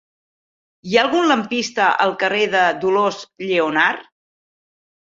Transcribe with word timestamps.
Hi 0.91 0.95
ha 0.99 1.03
algun 1.09 1.27
lampista 1.31 1.91
al 2.07 2.15
carrer 2.25 2.43
de 2.57 2.65
Dolors 2.87 3.23
Lleonart? 3.49 4.15